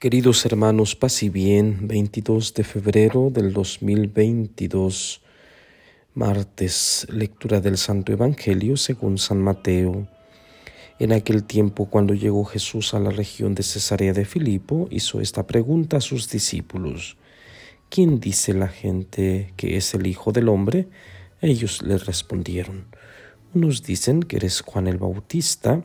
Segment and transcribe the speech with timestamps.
[0.00, 5.20] Queridos hermanos, paz y bien, 22 de febrero del 2022,
[6.14, 10.08] martes, lectura del Santo Evangelio según San Mateo.
[10.98, 15.46] En aquel tiempo, cuando llegó Jesús a la región de Cesarea de Filipo, hizo esta
[15.46, 17.18] pregunta a sus discípulos.
[17.90, 20.88] ¿Quién dice la gente que es el Hijo del Hombre?
[21.42, 22.86] Ellos le respondieron.
[23.52, 25.84] Unos dicen que eres Juan el Bautista,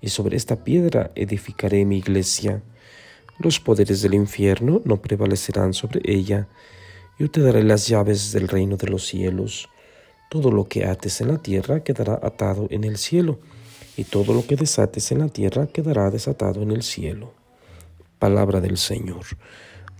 [0.00, 2.62] y sobre esta piedra edificaré mi iglesia.
[3.38, 6.48] Los poderes del infierno no prevalecerán sobre ella.
[7.18, 9.68] Yo te daré las llaves del reino de los cielos.
[10.30, 13.38] Todo lo que ates en la tierra quedará atado en el cielo,
[13.96, 17.32] y todo lo que desates en la tierra quedará desatado en el cielo.
[18.18, 19.24] Palabra del Señor.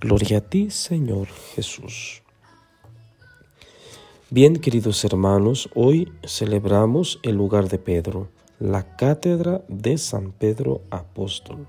[0.00, 2.22] Gloria a ti, Señor Jesús.
[4.28, 8.28] Bien, queridos hermanos, hoy celebramos el lugar de Pedro
[8.58, 11.66] la cátedra de San Pedro Apóstol.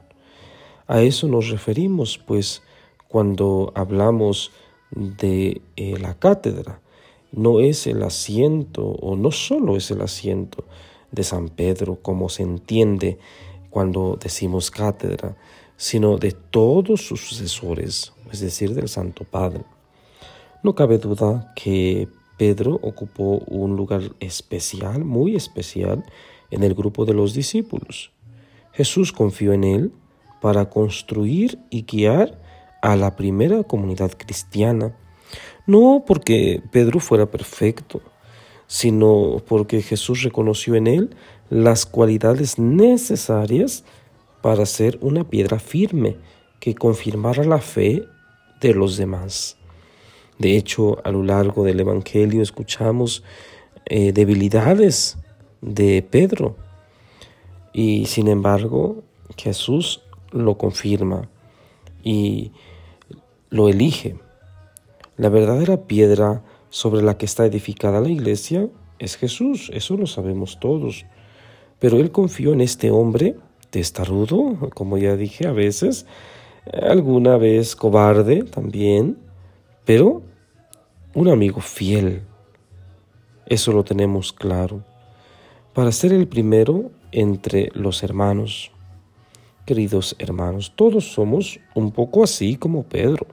[0.87, 2.61] A eso nos referimos, pues,
[3.07, 4.51] cuando hablamos
[4.91, 6.79] de eh, la cátedra.
[7.31, 10.63] No es el asiento, o no solo es el asiento
[11.11, 13.19] de San Pedro, como se entiende
[13.69, 15.35] cuando decimos cátedra,
[15.75, 19.63] sino de todos sus sucesores, es decir, del Santo Padre.
[20.63, 26.03] No cabe duda que Pedro ocupó un lugar especial, muy especial,
[26.51, 28.11] en el grupo de los discípulos.
[28.73, 29.91] Jesús confió en él
[30.41, 32.39] para construir y guiar
[32.81, 34.95] a la primera comunidad cristiana,
[35.65, 38.01] no porque Pedro fuera perfecto,
[38.67, 41.15] sino porque Jesús reconoció en él
[41.49, 43.83] las cualidades necesarias
[44.41, 46.17] para ser una piedra firme
[46.59, 48.03] que confirmara la fe
[48.61, 49.57] de los demás.
[50.37, 53.23] De hecho, a lo largo del Evangelio escuchamos
[53.85, 55.17] eh, debilidades
[55.61, 56.55] de Pedro.
[57.73, 59.03] Y sin embargo,
[59.37, 60.01] Jesús
[60.31, 61.29] lo confirma
[62.03, 62.51] y
[63.49, 64.17] lo elige.
[65.15, 68.67] La verdadera piedra sobre la que está edificada la iglesia
[68.99, 71.05] es Jesús, eso lo sabemos todos.
[71.79, 73.35] Pero él confió en este hombre
[73.69, 76.05] testarudo, como ya dije a veces,
[76.81, 79.17] alguna vez cobarde también,
[79.85, 80.23] pero
[81.13, 82.23] un amigo fiel.
[83.45, 84.83] Eso lo tenemos claro
[85.77, 88.71] para ser el primero entre los hermanos.
[89.63, 93.27] Queridos hermanos, todos somos un poco así como Pedro,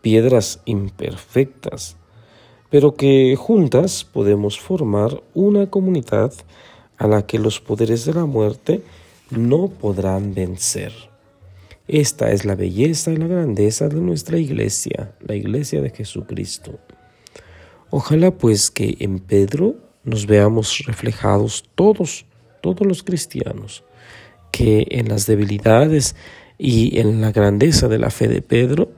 [0.00, 1.98] piedras imperfectas,
[2.70, 6.32] pero que juntas podemos formar una comunidad
[6.96, 8.82] a la que los poderes de la muerte
[9.28, 10.94] no podrán vencer.
[11.86, 16.78] Esta es la belleza y la grandeza de nuestra iglesia, la iglesia de Jesucristo.
[17.90, 22.26] Ojalá pues que en Pedro nos veamos reflejados todos,
[22.62, 23.84] todos los cristianos,
[24.52, 26.16] que en las debilidades
[26.58, 28.90] y en la grandeza de la fe de Pedro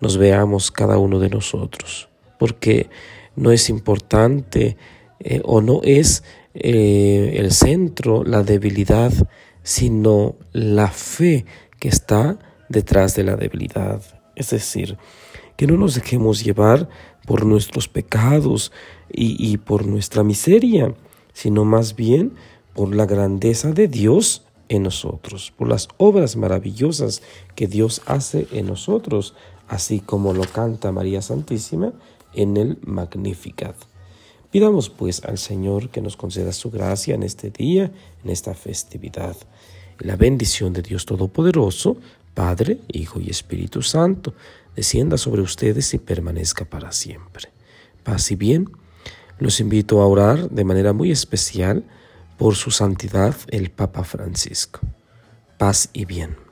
[0.00, 2.88] nos veamos cada uno de nosotros, porque
[3.36, 4.76] no es importante
[5.20, 9.12] eh, o no es eh, el centro la debilidad,
[9.62, 11.44] sino la fe
[11.80, 12.38] que está
[12.68, 14.02] detrás de la debilidad.
[14.36, 14.96] Es decir,
[15.56, 16.88] que no nos dejemos llevar
[17.26, 18.72] por nuestros pecados
[19.10, 20.94] y, por nuestra miseria,
[21.32, 22.34] sino más bien
[22.74, 27.22] por la grandeza de Dios en nosotros, por las obras maravillosas
[27.54, 29.34] que Dios hace en nosotros,
[29.68, 31.92] así como lo canta María Santísima
[32.34, 33.76] en el Magnificat.
[34.50, 37.90] Pidamos pues al Señor que nos conceda su gracia en este día,
[38.22, 39.36] en esta festividad.
[39.98, 41.96] La bendición de Dios Todopoderoso,
[42.34, 44.34] Padre, Hijo y Espíritu Santo,
[44.76, 47.48] descienda sobre ustedes y permanezca para siempre.
[48.02, 48.70] Paz y bien,
[49.38, 51.84] los invito a orar de manera muy especial
[52.36, 54.80] por su santidad el Papa Francisco.
[55.58, 56.43] Paz y bien.